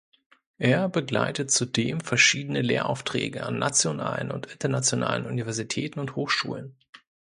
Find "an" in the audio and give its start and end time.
3.45-3.59